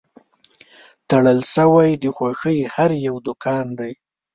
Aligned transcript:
تړل 1.09 1.39
شوی 1.53 1.89
د 2.03 2.05
خوښۍ 2.15 2.59
هر 2.75 2.91
یو 3.07 3.15
دوکان 3.27 3.65
دی 3.79 3.93